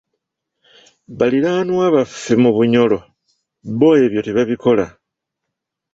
Baliraanwa 1.17 1.85
baffe 1.95 2.33
mu 2.43 2.51
Bunyoro 2.55 2.99
bo 3.77 3.89
ebyo 4.05 4.21
tebabikola. 4.25 4.85